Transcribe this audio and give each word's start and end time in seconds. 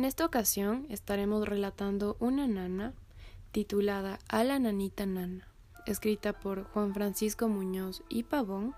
En 0.00 0.06
esta 0.06 0.24
ocasión 0.24 0.86
estaremos 0.88 1.46
relatando 1.46 2.16
una 2.20 2.48
nana 2.48 2.94
titulada 3.52 4.18
A 4.30 4.44
la 4.44 4.58
nanita 4.58 5.04
nana, 5.04 5.46
escrita 5.84 6.32
por 6.32 6.64
Juan 6.64 6.94
Francisco 6.94 7.48
Muñoz 7.48 8.02
y 8.08 8.22
Pavón, 8.22 8.74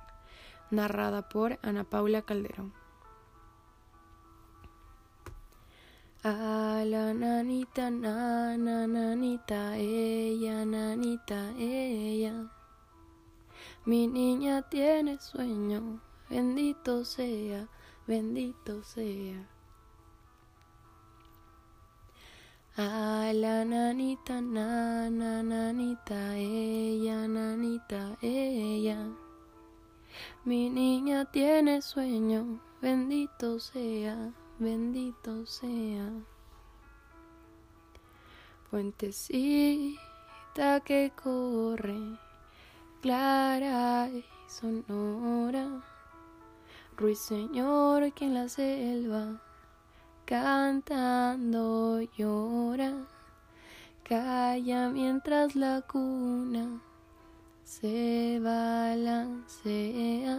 narrada 0.72 1.29
por 1.29 1.61
Ana 1.62 1.84
Paula 1.84 2.22
Calderón. 2.22 2.72
A 6.24 6.82
la 6.84 7.14
nanita 7.14 7.89
nana, 7.89 8.89
nanita 8.89 9.77
ella, 9.77 10.64
nanita 10.64 11.52
ella. 11.57 12.50
Mi 13.84 14.09
niña 14.09 14.62
tiene 14.62 15.20
sueño, 15.20 16.00
bendito 16.29 17.04
sea, 17.04 17.68
bendito 18.09 18.82
sea. 18.82 19.52
A 22.74 23.32
la 23.34 23.66
nanita, 23.66 24.40
nana, 24.40 25.42
nanita, 25.42 26.38
ella, 26.38 27.28
nanita, 27.28 28.16
ella. 28.22 29.10
Mi 30.46 30.70
niña 30.70 31.26
tiene 31.26 31.82
sueño, 31.82 32.62
bendito 32.80 33.58
sea, 33.58 34.32
bendito 34.58 35.45
sea. 35.45 36.10
Fuentecita 38.70 39.98
que 40.82 41.12
corre, 41.14 42.18
clara 43.02 44.09
y 44.09 44.24
sonora. 44.48 45.84
Ruiseñor 46.96 48.14
que 48.14 48.24
en 48.24 48.32
la 48.32 48.48
selva 48.48 49.42
cantando 50.32 52.01
llora, 52.16 52.90
calla 54.02 54.88
mientras 54.88 55.54
la 55.54 55.82
cuna 55.82 56.80
se 57.65 58.40
balancea 58.40 60.38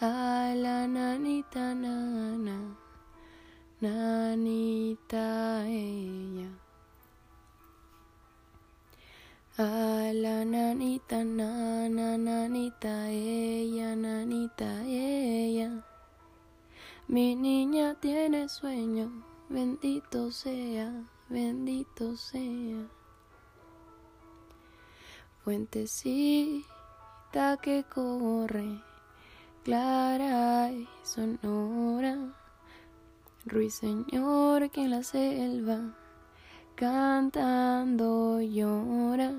a 0.00 0.52
la 0.54 0.86
nanita 0.86 1.74
nana, 1.74 2.76
nanita 3.80 5.66
ella. 5.66 6.50
A 9.58 10.12
la 10.14 10.44
nanita 10.44 11.24
nana, 11.24 12.16
nanita 12.16 13.10
ella, 13.10 13.96
nanita 13.96 14.84
ella. 14.84 15.95
Mi 17.08 17.36
niña 17.36 17.94
tiene 17.94 18.48
sueño, 18.48 19.22
bendito 19.48 20.32
sea, 20.32 21.04
bendito 21.28 22.16
sea. 22.16 22.88
Fuentecita 25.44 26.66
que 27.62 27.84
corre, 27.84 28.82
clara 29.62 30.72
y 30.72 30.88
sonora. 31.04 32.34
Ruiseñor 33.44 34.68
que 34.70 34.82
en 34.82 34.90
la 34.90 35.04
selva, 35.04 35.94
cantando 36.74 38.40
llora. 38.40 39.32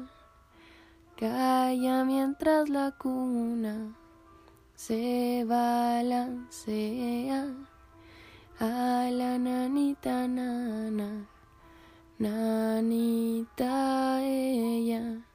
Calla 1.18 2.06
mientras 2.06 2.70
la 2.70 2.92
cuna 2.92 3.94
se 4.78 5.44
balancea 5.48 6.68
a 8.60 9.10
la 9.12 9.38
nanita 9.40 10.28
nana, 10.28 11.28
nanita 12.20 13.74
ella. 14.22 15.27